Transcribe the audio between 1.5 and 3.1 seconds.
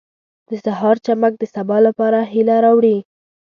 سبا لپاره هیله راوړي.